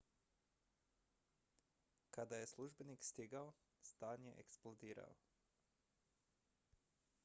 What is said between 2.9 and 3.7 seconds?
stigao